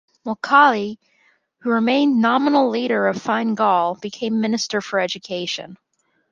[0.25, 0.97] Mulcahy,
[1.59, 5.77] who remained nominal leader of Fine Gael, became Minister for Education.